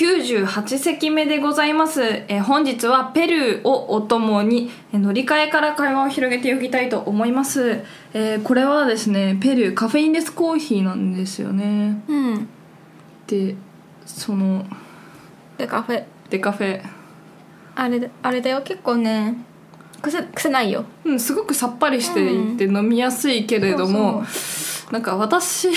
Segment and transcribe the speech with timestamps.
[0.00, 12.02] 98席目でございます、えー本日はペルーをお供にえー乗り換えから会話を広げていきたいと思います、えーこれはですねペルーカフェインレスコーヒーなんですよね。
[12.08, 12.48] うん。
[13.26, 13.56] で
[14.06, 14.64] その
[15.58, 16.04] でカフェ。
[16.30, 16.80] デカフェ。
[17.74, 18.62] あれだあれだよ。
[18.62, 19.36] 結構ね
[20.00, 20.86] 癖癖ないよ。
[21.04, 24.24] うん、すごくさっぱりしていて飲みやすいけれども、
[24.90, 25.68] なんか私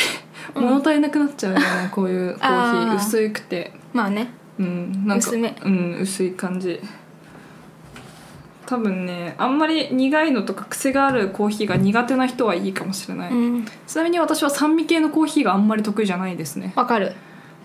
[0.56, 2.42] 物足りなくなっちゃうよね、こういうコー。
[2.42, 3.74] ヒーあー薄くて。
[3.94, 4.30] まあね。
[4.60, 5.08] うん。
[5.08, 5.56] なんか薄め。
[5.64, 6.80] うん薄い感じ。
[8.66, 13.66] 多分ねあんまり苦いのとか癖があるコーヒーが苦手な人はいいかもしれない、うん。
[13.86, 16.74] ちなみに私は酸味系のコーヒーがあんまり得意じゃないですね。
[16.76, 17.14] わかる。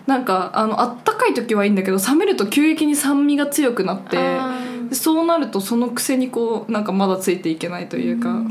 [0.07, 4.89] なんかあのあったかい時はいいんだけど冷めると急激に酸味が強くなってあー。
[4.89, 8.41] でそうなるとその癖にこうなんかまだついていけないというか、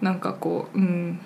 [0.00, 1.18] なんかこううん。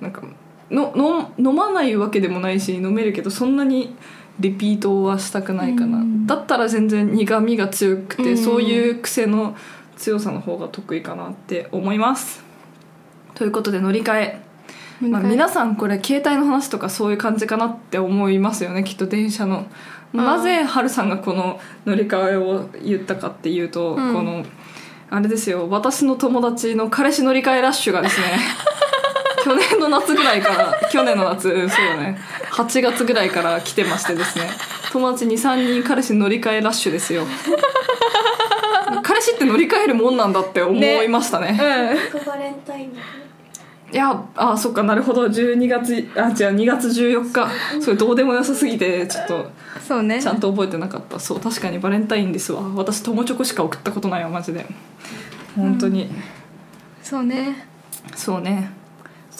[0.00, 0.22] なんか
[0.70, 3.94] のの飲まないわけでもないし飲めるけどそんなに
[4.40, 6.26] リピートはしたくないかな、うん。
[6.26, 8.38] だったら全然苦みが強くて、うん。
[8.38, 9.56] そういう癖の
[9.96, 12.42] 強さの方が得意かなって思います。
[13.34, 14.40] ということで乗り換え。
[15.00, 18.84] まあ、皆さんこれ携帯の話とかそういう感じかなって思いますよね。
[18.84, 19.66] きっと電車の。
[20.12, 24.14] なぜハルさんがこの乗り換えを言ったかっていうと、うん。
[24.14, 24.44] この
[25.10, 25.68] あれですよ。
[25.68, 28.38] 私の友達の彼氏乗り換えラッシュがですね
[29.42, 32.18] 去年の夏ぐらいから去年の夏うんそうだね。
[32.52, 34.48] 8月ぐらいから来てましてですね。
[34.92, 37.24] 友達23人彼氏乗り換えラッシュですよ。
[39.02, 41.50] 彼氏って乗り換えるもんなんだって思いましたね。
[41.50, 42.24] うん。
[42.26, 43.00] バレンタインだ
[43.92, 45.26] いやあそっかなるほど。
[45.26, 47.48] 12月あ違う2月14日。
[47.80, 49.50] それどうでもよさすぎてちょっと
[49.86, 50.22] そうね。
[50.22, 51.18] ちゃんと覚えてなかった。
[51.18, 52.62] そう確かにバレンタインですわ。
[52.76, 54.66] 私友チョコしか送ったことないわマジで。
[55.56, 56.08] 本当に、
[57.02, 57.66] そうね。
[58.14, 58.70] そうね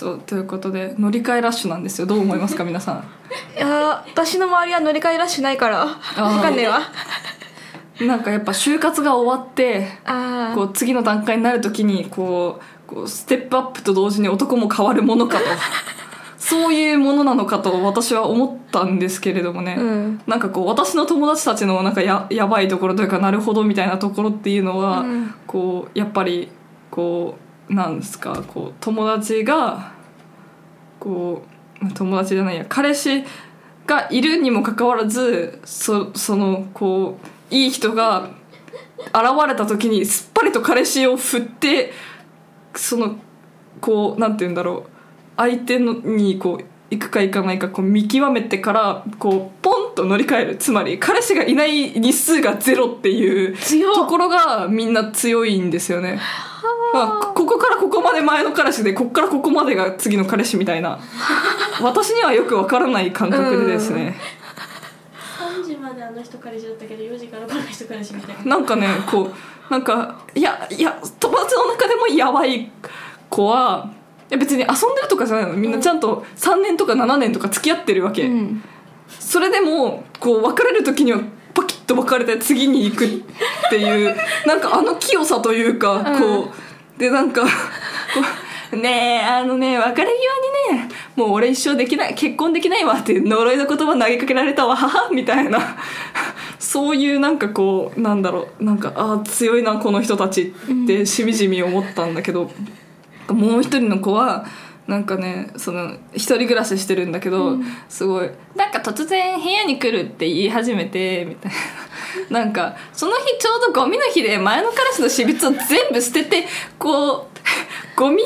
[0.01, 2.07] そうということで乗り換えラッシュなんですよ。
[2.07, 3.05] どう思いますか 皆さん？
[3.55, 6.81] いやー私の周りは乗り換えラッシュないからわかんねえわ。
[8.01, 12.59] なんかやっぱ就活が終わってあこう次の段階になるときにこ
[12.89, 15.45] うこうステップアップと同時に男も変わるものかと。
[16.39, 20.21] そういうものなのかと私は思ったんですけれどもね、うん。
[20.27, 25.35] なんかこう私の友達たちのなんかややばいところというかなるほどみたいなところっていうのは、うん。
[25.47, 26.51] こうやっぱり
[26.91, 29.93] こうなんですかこう友達が
[30.99, 31.45] こ
[31.81, 33.25] うまあ友達じゃないや彼氏
[33.87, 37.19] がいるにもかかわらずそそのこ
[37.51, 38.31] ういい人が
[38.99, 41.93] 現れた時にすっぱりと彼氏を振って
[42.75, 43.17] その
[43.81, 44.91] こうなんて言うんだろう
[45.37, 50.57] 相手のにこう行くか行かないかこう見極めてからこうポンと乗り換える。
[50.57, 53.57] つまり彼氏がいない日数がゼロっていう
[53.95, 56.19] ところがみんな強いんですよね。
[56.93, 60.99] まあ、ここからここまで前の彼氏でここからここまでが次の彼氏みたいな。
[61.83, 64.17] 私にはよくわからない感覚でですね。
[65.39, 68.57] 3時まであの人彼氏だったけど4時からこの人彼氏みたいな。
[68.57, 69.31] なんかねこ
[69.69, 72.71] うなんかいやいや友達の中でもやばい
[73.29, 73.89] 子は
[74.29, 75.53] いや別に遊んでるとかじゃないの。
[75.55, 78.63] みんなちゃんと3年とか7年とか付き合ってるわけ、うん。
[79.09, 81.21] それでもこう別れる時には
[81.55, 83.09] パキッと別れて次に行くっ
[83.71, 86.70] ていうなんかあの清さというか、こう
[87.01, 87.49] でなんかこ
[88.73, 95.59] うねえあのね別れ際にねもう俺一生できない結婚できないわっていう呪いの言葉投げかけられたわははみたいな
[96.59, 100.53] そういうなんかこうなんだろうなんかああ強いなこの人たち
[100.85, 102.51] ってしみじみ思ったんだけど、
[103.29, 104.47] もう一人の子は
[104.87, 107.57] なんかねその一人暮らししてるんだけど、
[107.89, 111.59] すごいなんか突然部屋に来るって言い始めてみたいな
[112.31, 116.47] なんかその日ちょうどゴミの日で前の彼氏の私物を全部捨てて
[116.79, 117.27] こう
[117.97, 118.23] ゴミ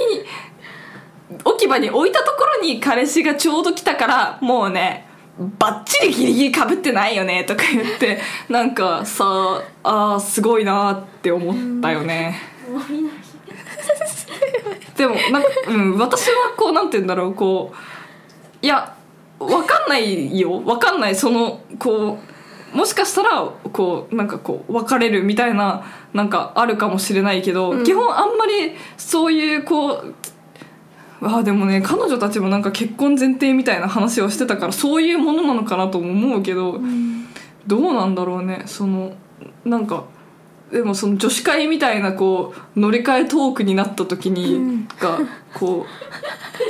[1.45, 5.07] 置き場に置いたところに彼氏がちょうど来たからもうね
[5.59, 9.25] バッチリギリギリかぶってないよねとか言ってなんかさ
[9.83, 12.39] あーすごいなって思ったよね。
[14.97, 18.95] でもなんか、うん、私はこうなんて言うんだろうこういや
[19.39, 22.34] わかんないよわかんないそのこう
[22.75, 30.15] もしかしたらこうなんかこう別れるみたいななんかあるかもしれないけど、基本あんまりそういうこう
[31.23, 36.81] あでもね彼女たちもなんか結婚前提みたいな話をしてたからそういうものなのかなとも思うけど、
[37.67, 38.65] どうなんだろうね。
[38.67, 39.15] その
[39.65, 40.05] なんか
[40.75, 45.21] でもその女子会みたいなこう乗り換えトークになった時に、が
[45.55, 45.87] こ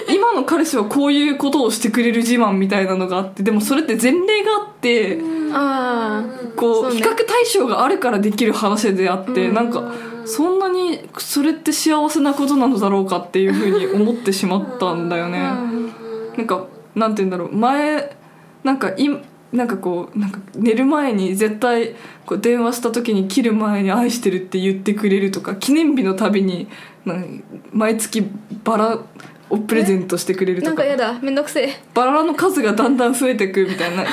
[0.09, 5.19] う今の彼氏はこういうことをしてくれる自慢みたいなのがあってでもそれって前例があって、
[5.55, 6.23] あ
[6.55, 9.55] こそう比較対象があるからできる話であって、うん。
[9.55, 9.91] なんか
[10.27, 15.39] そんなにそれって幸せなことなのだろうかっていうふうに思ってしまったんだよね。
[16.37, 17.57] なんかなんて言うんだろう。
[17.57, 18.15] 前
[18.65, 19.09] なんかい
[19.55, 21.95] なんかこうなんか寝る前に絶対
[22.27, 26.67] こう電話した時に切る前に「愛してる」って言ってくれるとか記念日のたびに
[27.73, 28.27] 毎月
[28.65, 28.99] バラ
[29.51, 30.69] をプレゼントしてくれるとか。
[30.71, 31.81] なんかやだめんどくせえ。
[31.95, 34.11] バラの数がだんだん増えてくみたいな「重い。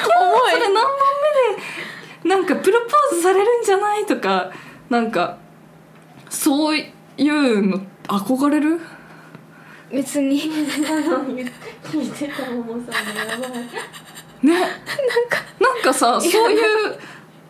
[0.51, 0.83] それ何問
[2.23, 4.51] 目でなんかプロポーズされるんじゃない?」とか
[4.91, 5.37] なんか
[6.29, 6.85] そうい
[7.29, 8.79] うの憧れる？
[9.91, 10.43] 別に。
[10.87, 11.49] あの言っ
[12.11, 13.49] てたももさんがやばい
[14.43, 14.59] ね。
[14.59, 14.75] なんか
[15.59, 16.61] なんかさそういう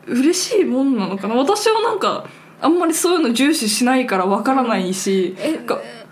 [0.07, 1.35] 嬉しいもんなのかな。
[1.35, 2.25] 私はなんか
[2.59, 5.35] あんまりそういうの重視しないからわからないし、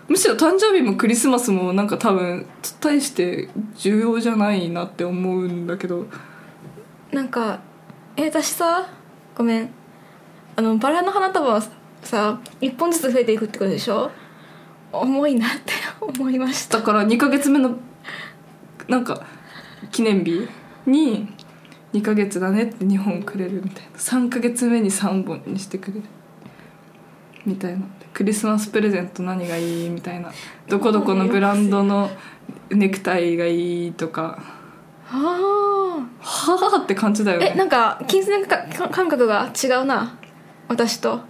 [0.08, 2.46] むしろ誕生日もクリスマスもなんか多分
[2.80, 6.06] 大して重要じゃないなって思うんだけど。
[7.12, 7.60] なんか
[8.16, 8.88] え私さ
[9.36, 9.70] ごめん。
[10.56, 11.62] あのバラの花束は
[12.02, 14.10] さ一本ずつ増えていくってことでしょ？
[14.92, 16.78] 重いなって思いました。
[16.78, 17.76] だから2ヶ月目の
[18.88, 19.24] なんか
[19.92, 20.48] 記念日？
[20.86, 21.28] に
[21.92, 23.98] 2ヶ月だねって2本くれるみたいな。
[23.98, 26.02] 3ヶ月目に3本にしてくれる。
[27.46, 27.86] みたいな。
[28.12, 30.32] クリスマスプレゼント何がいいみたいな。
[30.68, 32.10] どこどこのブランドの
[32.70, 34.38] ネクタイがいいとか。
[35.12, 38.58] あはあって感じだよあえなねんか金銭か
[38.90, 40.16] 感覚が違うな。
[40.68, 41.20] 私と。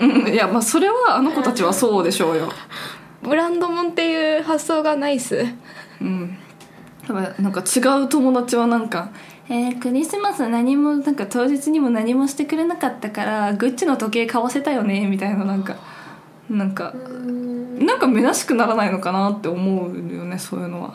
[0.00, 0.28] うん。
[0.28, 2.48] いやまあそれはあの子たちはそうでしょうよ。
[3.22, 5.44] ブランドもんっていう発想がないっす。
[6.00, 6.38] うん
[7.08, 9.10] だからなんか違う友達はなんか
[9.48, 15.76] 「えークリスマス何もなんか当日にも何もしてくれなかったからグッチの時計買わせたよね」みたいななんか
[16.50, 16.94] なんか
[17.78, 20.94] なんか虚しくならないのかなって思うよねそういうのは、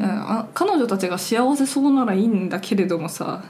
[0.00, 3.42] あ彼女たちが幸せそうならいいんだけれどもさ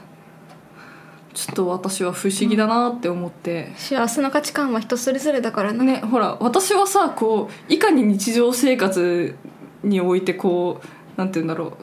[1.33, 9.35] ちょっと私は不思議だなって思って、幸せの価値観は人それぞれだからな、ねほら私はさこういかに日常生活
[9.83, 10.87] においてこう
[11.17, 11.73] なんて言うんだろ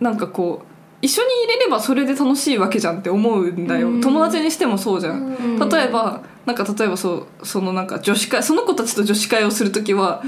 [0.00, 0.04] う。
[0.04, 0.66] なんかこう
[1.00, 4.00] 一緒にいれればそれで楽しいわけじゃんって思うんだよ、うん。
[4.00, 5.68] 友達にしてもそうじゃん、うん。
[5.68, 10.22] 例えばなんか例えばそうそのなんか女子会その子たちと女子会をする時は、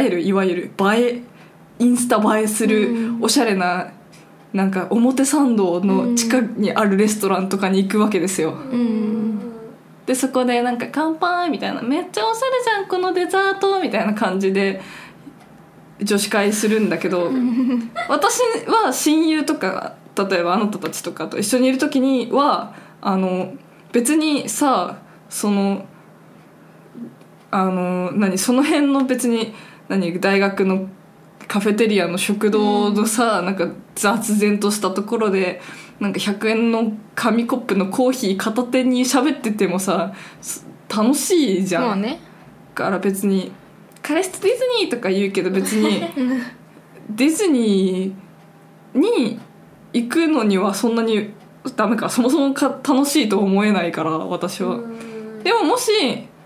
[0.00, 1.22] 映えるいわゆる映え
[1.78, 3.22] インスタ映えするうん。
[3.22, 3.92] おしゃれな
[4.52, 9.38] なんか表参道の近くにあるレストランとかに行くわけですよ、うん。
[10.06, 14.80] でそこでなんか「乾杯!」みたいな「めっちゃおしゃれじゃんこのデザート!」みたいな感じで
[16.00, 17.30] 女子会するんだけど
[18.08, 23.54] 私は親友とか例えばあなたたちとかと一緒にいる時にはあの
[23.92, 24.98] 別にさ
[25.28, 25.86] その
[27.50, 29.54] あの何その辺の別に
[29.88, 30.88] 何大学の
[31.48, 35.60] カフェテリアの食堂のさ、なんか雑然としたところで
[36.00, 42.20] なんか100円の紙コップのコーヒー片手に喋っててもさす楽しいじゃん、まあね。
[42.74, 43.52] だから別に
[44.02, 46.00] 「彼氏とディズニー」とか言うけど別に
[47.10, 49.38] ディズニーに
[49.92, 51.30] 行くのにはそんなに
[51.76, 54.80] ダメかそもそもか楽しいと思えないから私は。
[55.44, 55.90] でももし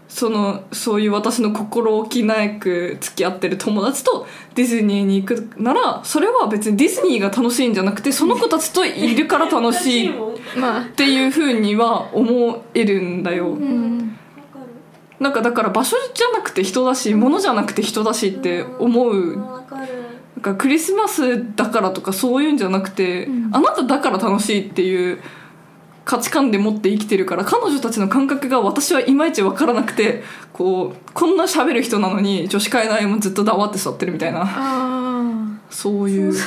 [0.09, 10.15] そのそういう私の心置きなく付き合ってる友達とディズニーに行くならそれは別にディズニーが楽しいんじゃなくてその子たちといるから楽しい っ
[10.95, 13.49] ていうふうには思えるんだよ。
[13.49, 14.16] うん
[15.21, 19.37] なんかだから場所じゃなくて人だし物じゃなくて人だしって思う。
[19.37, 23.57] なんかクリスマスだからとかそういうんじゃなくて、うん。
[23.57, 25.19] あなただから楽しいっていう
[26.05, 34.43] 価値観で持って生きてるから彼女たちの感覚が私はいまいち分からなくてこうこんな喋る人なのに女子会内もずっと黙って座ってるみたいな。
[34.45, 35.17] あ
[35.71, 36.33] そういう。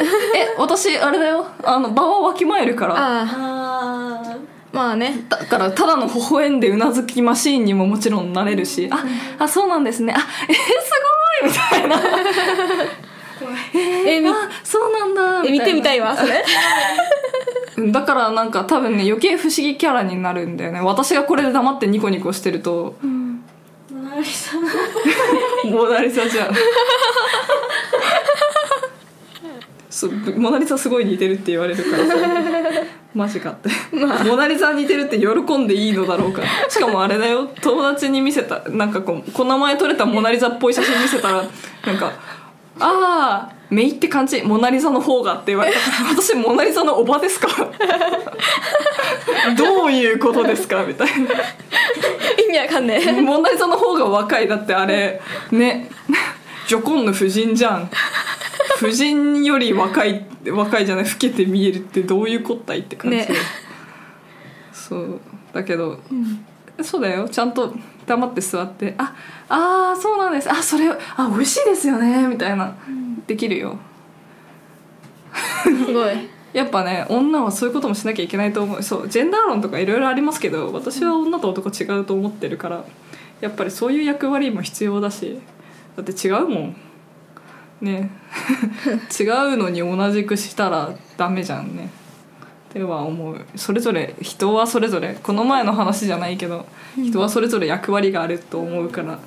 [0.00, 1.46] え私あれだよ。
[1.64, 2.96] あの場をわきまえるから
[4.72, 5.24] まあね。
[5.28, 9.04] だからただの微笑んでうなずきマシーンにももちろんなれるし、あ
[9.38, 10.14] あそうなんですね。
[10.16, 10.92] あえー、す
[11.42, 11.96] ごいみたいな。
[14.06, 15.48] えみあそうなんだ。
[15.48, 16.44] え見てみたいわそれ。
[17.76, 20.80] うんだからなんか多分ね余計不思議キャラになるんだよね。
[20.80, 22.96] 私がこれで黙ってニコニコしてると。
[23.90, 24.62] モナリさん
[25.70, 26.54] モナリザじゃん
[30.36, 32.14] モナリザすごい似てるって言われるからさ
[33.14, 33.68] マジかって、
[34.24, 37.50] モナリザ似てるって喜んでいいのだろうか しかもあれだよ。
[37.60, 41.44] 友達に見せたなんかこうこの前撮れたモナリザっぽい写真見せたら
[41.86, 42.12] なんか
[42.78, 44.42] ああメイって感じ。
[44.42, 47.48] モナ・リザの方がって言われたから 私モナ・リザのおばですか？
[49.56, 50.82] どういうことですか？
[50.84, 51.14] みたいな。
[52.44, 53.12] 意味わかんねえ。
[53.20, 54.48] モナ・リザの方が若い。
[54.48, 55.20] だってあれ
[55.52, 55.88] ね。
[56.66, 57.90] ジョコンヌ夫人じゃん
[58.80, 63.28] 夫人より若い若いじゃない老けて見えるってどういうこったいって感じ、ね。
[64.72, 65.20] そう。
[65.52, 66.00] だけど、
[66.82, 67.28] そうだよ。
[67.28, 67.74] ちゃんと
[68.06, 69.14] 黙って座って「あ
[69.48, 70.50] あーそうなんです。
[70.50, 72.74] あそれあ美味しいですよね」みたいな、
[73.26, 73.76] できるよ。
[75.62, 76.28] すごい。
[76.52, 78.82] やっぱね女はそういうこともしなきゃいけないと思う。
[78.82, 82.84] そうジェンダー論とかいろいろありますけど私は女と男違うと思ってるから
[83.40, 85.38] やっぱりそういう役割も必要だし
[85.96, 86.76] だって違うもん
[87.80, 88.10] ね。
[89.18, 91.90] 違うのに同じくしたらダメじゃんね。
[92.70, 93.44] っては思う。
[93.56, 95.18] それぞれ人はそれぞれ。
[95.22, 99.12] この前の話じゃないけど人はそれぞれ役割があると思うから。
[99.12, 99.18] や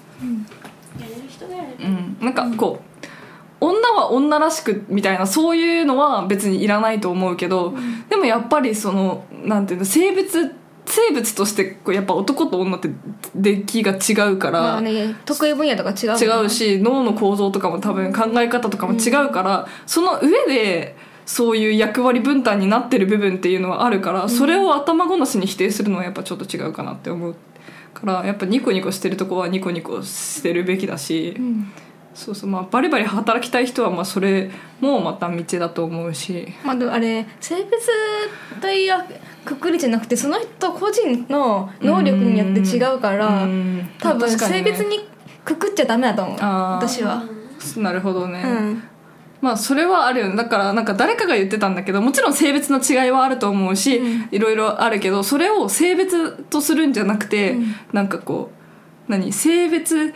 [1.00, 2.94] れる人がやれるうん、なんかこう
[3.66, 7.74] 女は女らしくみたいなそういうのは別にいらないと思うけど、
[8.10, 10.54] でもやっぱりそのなんていうの生物
[10.94, 12.90] 生物としてこうやっぱ男と女って
[13.36, 20.96] 出来が違うから、まあね得意分野とか違う違うし脳の構造とかも多分考え方とかも違うから、その上で
[21.26, 27.36] そういう役割分担になってる部分っていうのはあるから、それを頭ごなしに否定するのはやっぱちょっと違うかなって思う
[27.94, 31.72] からやっぱニコニコしてるとこはニコニコしてるべきだし、うん
[32.14, 36.48] そうそうまあバリバリ働きたい人はまあそれもまた道だと思うし。
[36.64, 37.88] まあでもあれ性別
[38.62, 38.94] という
[39.44, 43.90] くくりじゃなくてその人個人の能力によって違うからうん。
[44.00, 45.00] 多分性別に
[45.44, 46.38] くくっちゃダメだと思う。
[46.40, 47.24] 私は。
[47.78, 48.84] なるほどね、うん。
[49.42, 50.36] まあそれはあるよね。
[50.36, 54.30] だからなんか誰かが言ってたんだけどもちろん性別の違いはあると思うし、うん。
[54.32, 57.76] いろいろあるけどそれを性別とするんじゃなくて、うん。
[57.92, 58.52] なんかこ
[59.08, 59.34] う何？
[59.34, 60.14] 性別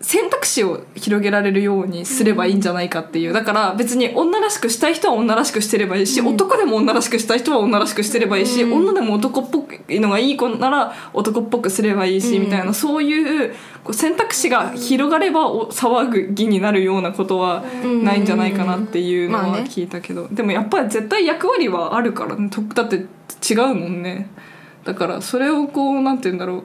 [0.00, 3.32] 選択肢を広げられるようにすればいいんじゃないかっていう。
[3.32, 12.44] だから別に女らしくしたい人は女らしくしてればいいし、男でも女らしくしたい人は女らしくしてればいいし、女でも男っぽいのがいい子なら男っぽくすればいいし、うん。
[12.44, 18.04] みたいなそういうこう選択肢が広がればお騒ぎになるようなことはうん。
[18.04, 22.50] ないんじゃないかなっていうのはまあね聞いたけど、でもやっぱり絶対役割はあるからね。
[22.50, 24.28] とだって違うもんね。
[24.84, 26.64] だからそれをこうなんて言うんだろ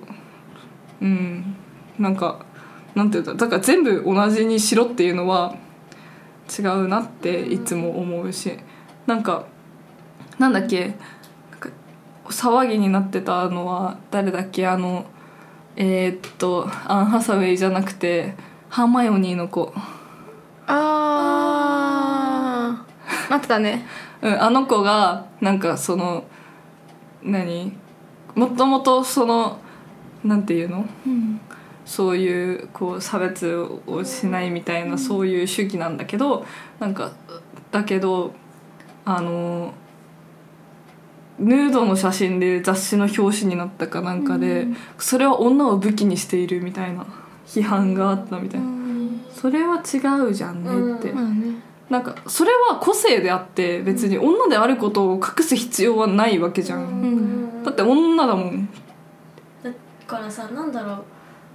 [1.01, 1.05] う。
[1.05, 1.55] うん。
[1.97, 2.45] なんか
[2.95, 5.55] なんて言うんだから全部同じにしろっていうのは
[6.59, 8.57] 違うなっていつも思うし
[9.07, 9.45] なんか
[10.37, 10.95] なんだっけ
[12.25, 15.05] 騒ぎになってたのは誰だっけあの
[15.75, 18.35] えーっとアン・ハサウェイじゃなくて
[18.69, 19.73] ハーマイオニーの子。
[20.65, 23.31] あー。
[23.31, 23.85] なってたね。
[24.21, 26.23] うん、あの子がなんかその
[27.21, 27.73] 何？
[28.33, 29.59] もともとその
[30.23, 30.85] なんていうの？
[31.05, 31.41] うん
[31.91, 33.53] そういうこう差別
[33.85, 36.45] をしないみたいなそういう主義なんだけど
[36.79, 37.11] なんか
[37.69, 38.33] だけど
[39.03, 39.73] あの
[41.37, 44.67] ヌードの写真で雑誌の表紙になったかなんかで、
[44.99, 47.05] それは女を武器にしているみたいな
[47.45, 48.67] 批判があったみたいな、
[49.35, 51.11] それは違うじゃんねって、
[51.89, 57.63] なんかそれは個性であって別に女であることを隠す必要はないわけじゃん、ん。
[57.63, 58.69] だって女だもん。
[59.63, 59.71] だ
[60.05, 61.03] からさなんだろう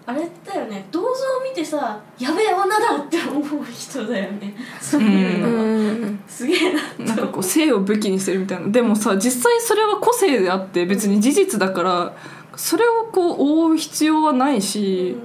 [0.08, 0.86] あれだよね。
[0.92, 4.54] 銅像を見てさやべえ女だって思う人だよね。
[4.80, 5.66] そういうのは、う
[6.10, 6.20] ん。
[6.28, 8.68] すげえななんかこう性を武器にしてるみたいな。
[8.68, 12.16] でもさ実際それは個性であって別に事実だから
[12.54, 15.16] それをこう覆う必要はないし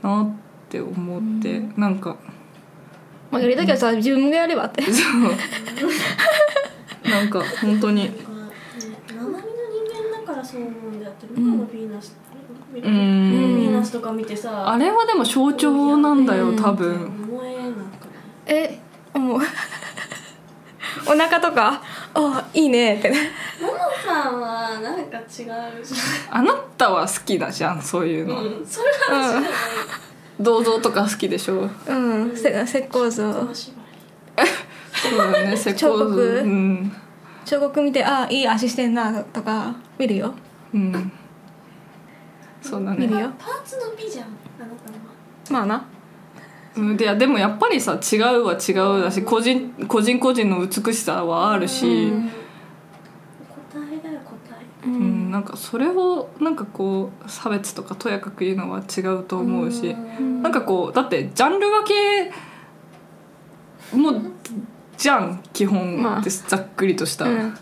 [0.00, 0.30] なっ
[0.68, 1.60] て思って。
[1.76, 2.16] なんか。
[3.32, 4.82] まあやりたきゃさ自分がやればって。
[4.82, 7.10] そう。
[7.10, 8.12] なんか本当に。
[9.08, 9.42] 生身の人
[10.12, 12.16] 間だからそう思うんであって今のヴィーナス、
[12.80, 13.84] うヴィーナん。
[13.84, 16.56] スとか見てさあれはでも象徴なんだようん。
[16.56, 16.94] 多分。
[17.30, 17.42] 思
[18.46, 18.78] え
[19.14, 19.40] もう。
[21.08, 21.80] お腹とか？
[22.14, 22.96] あいいね。
[22.96, 23.30] ってね
[23.60, 25.24] ももさんはなんか違う
[25.84, 25.94] じ
[26.30, 28.66] あなたは好きだじゃんそういうの、うん。
[28.66, 29.50] それは話じゃない
[30.40, 31.68] 銅像とか好きでしょ？
[31.88, 32.36] うん。
[32.36, 33.32] せ石膏像。
[34.96, 36.40] そうだね石膏彫刻。
[36.44, 36.92] うん。
[37.44, 40.34] 彫刻見てあいい足してんなとか見るよ。
[40.74, 41.12] うん
[42.66, 43.06] そうだね。
[43.06, 44.26] 見るよパーツの美じゃん。
[44.26, 44.28] あ
[44.62, 45.04] なたのは
[45.50, 45.86] まあな。
[46.76, 52.28] うんでいやでもやっぱりさ違うは違うだし個人個人個人の美しさはあるし、うん。
[52.28, 52.34] 答
[53.90, 54.34] えだよ答
[54.84, 54.86] え。
[54.86, 60.42] ううんなんかそれをなんかこう差別とかとやかく言うのは違うと思うし、ん。
[60.42, 62.32] なんかこうだってジャンル分け
[63.96, 64.12] も
[64.98, 66.20] じゃん基本まあ。
[66.20, 67.56] ってざっくりとした、うん。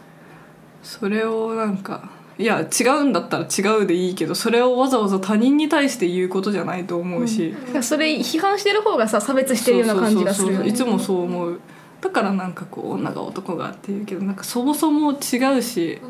[0.82, 11.60] それをなんかいや違うんだったら違うでいいけどそれをわざわざ他人に対して言うことじゃないと思うし、だからそれ批判してる方がさ差別してるような感じがするいつもそう思う。
[12.00, 16.00] だからなんかこう女が男がっていうけどなんかそもそも違うし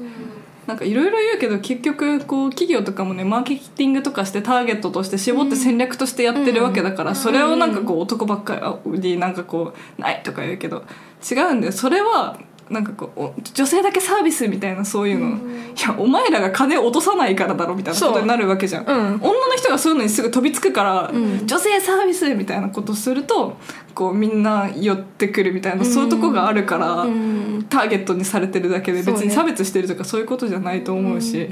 [0.67, 10.85] なんかいろいろ言うけど結局こう企業とかもねマーケティングとかしてターゲットとして絞って戦略としてやってるわけだから、それをなんかこう男ばっかりになんかこうないとか言うけど
[11.31, 11.73] 違うんだよ。
[11.73, 12.41] それは
[12.71, 18.97] なんかこうお女性だけサービスみたいなそういうの、いやお前らが金を落とさないからだろみたいなことになるわけじゃん、うん。
[19.17, 21.47] 女の人がそういうのにすぐ飛びつくから、ん。
[21.47, 23.59] 女性サービスみたいなことすると
[23.95, 27.67] こうみんな寄ってくるみたいな、そういうとこがあるから、うん。
[27.69, 31.51] ターゲットにされてるだけで別に差別してるとかそういうことじゃないと思うし、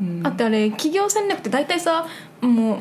[0.00, 0.26] うん。
[0.26, 2.06] あってあれ企業戦略って大体さ
[2.40, 2.80] もう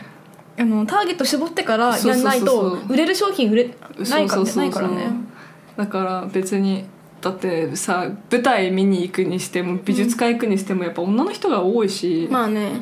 [0.61, 3.75] あのターゲット絞ってからやんないと売れる商品売れ
[4.09, 4.37] ないか
[4.81, 5.07] らね
[5.77, 6.85] だから別に
[7.21, 12.81] だってさ舞台見に行くにしても美術館行くにしてもやっぱ女の人が多いし、まあね。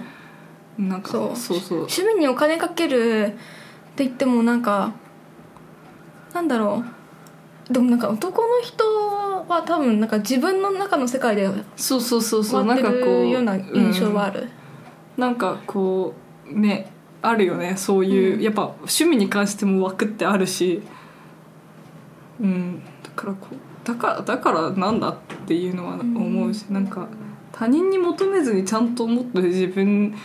[0.78, 1.36] なんかそう。
[1.36, 1.78] そうそう。
[1.80, 3.30] 趣味にお金かけるっ
[3.96, 4.94] て言ってもなんか
[6.34, 6.84] なんだろ
[7.70, 7.74] う。
[7.74, 8.84] でもなんか男の人
[9.48, 12.66] は多分なんか自分の中の世界でそうそうそうそう。
[12.66, 14.44] なんかこうるような印象はある、
[15.18, 15.22] うん。
[15.22, 16.14] なんかこ
[16.50, 17.76] うねあるよね。
[17.76, 18.42] そういう、うん。
[18.42, 20.82] やっぱ趣味に関しても枠ってあるし。
[22.40, 22.82] うん。
[23.04, 25.18] だからこうだからだからなんだっ
[25.48, 27.08] ていうのは思うし、なんか
[27.52, 30.16] 他人に求めずにちゃんともっと自分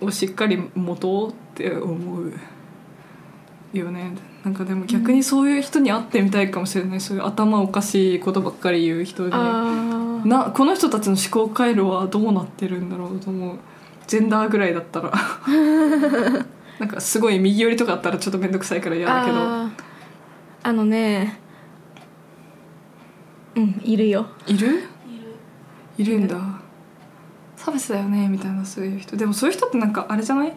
[0.00, 2.32] をしっかり持とうって思う
[3.72, 4.12] よね。
[4.44, 7.00] なんかでも逆にそういう人に会ってみたいかもしれない。
[7.00, 13.58] そういう頭おかしいことばっかり言う人にああなこの人たちの思考回路はどうなってるんだろうと思う。
[14.06, 15.12] ジェンダーぐらいだったら。
[16.78, 19.36] なんかすごい右寄りとかあったらちょっと面倒くさいから嫌だけど。
[20.66, 21.43] あのね
[23.56, 24.26] うんいるよ。
[24.46, 24.82] いる？
[25.98, 26.18] いる。
[26.20, 26.36] んだ。
[27.56, 29.16] 差別だよねみたいなそういう人。
[29.16, 30.52] でもそういう人ってなんかあれじゃない？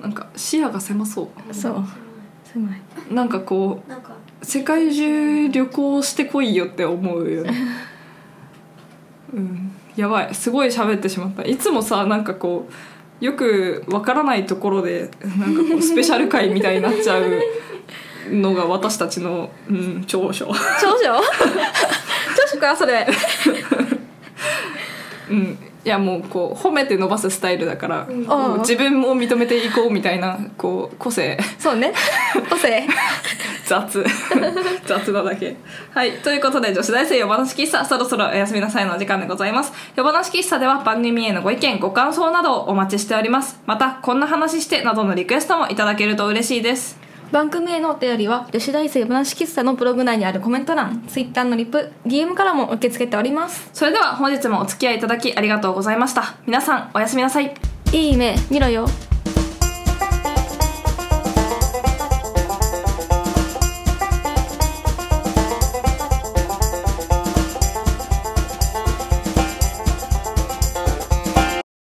[0.00, 1.84] なんか視野が狭そそう。
[2.44, 2.80] 狭い。
[3.10, 7.54] うなんかこなんかう世界中旅行してこいよって思うよね。
[9.32, 9.72] うん。
[9.96, 10.34] やばい。
[10.34, 11.42] すごい喋ってしまった。
[11.44, 12.68] いつもさなんかこ
[13.20, 17.40] うよくわからないところでなんかこう スペシャル回みたいになっちゃう
[18.30, 20.46] のが私たちの、うん、長所。
[20.80, 21.20] 長所？
[22.36, 23.06] 長所かそれ。
[25.30, 25.58] うん。
[25.84, 28.24] いやもうこう褒めて伸ばすスタイルだから、うん。
[28.24, 31.38] こう自分も認めていこうみたいなこう個性。
[31.58, 31.92] そうね。
[32.48, 32.86] 個性。
[33.66, 34.04] 雑。
[34.86, 35.56] 雑なだけ。
[35.92, 36.12] はい。
[36.18, 39.72] ということで女子大生夜話喫茶そろそろお休みなさいのお時間でございます。
[39.94, 43.60] 夜話喫茶では番組へのご意見ご感想などをお待ちしております。
[43.66, 47.03] またこんな話してなどのリクエストもいただけると嬉しいです
[47.34, 53.70] 番組へのお便りは女子大生話喫茶のブログ内にあるコメント欄 Twitter のリプ DM からも受け付けております。
[53.72, 56.36] それでは本日もお付き合いいただきありがとうございました。
[56.46, 57.52] 皆さんおやすみなさい。
[57.92, 58.86] いい夢見ろよ